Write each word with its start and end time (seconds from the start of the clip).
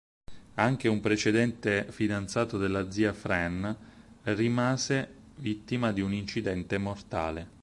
Anche 0.55 0.87
un 0.87 0.99
precedente 0.99 1.85
fidanzato 1.91 2.57
della 2.57 2.89
zia 2.89 3.13
Fran 3.13 3.77
rimase 4.23 5.13
vittima 5.35 5.91
di 5.91 6.01
un 6.01 6.11
incidente 6.11 6.79
mortale. 6.79 7.59